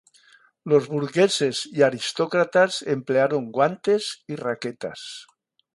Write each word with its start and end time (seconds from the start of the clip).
Los 0.63 0.87
burgueses 0.87 1.67
y 1.71 1.83
aristócratas 1.83 2.81
emplearon 2.81 3.51
guantes 3.51 4.23
y 4.25 4.35
raquetas. 4.35 5.27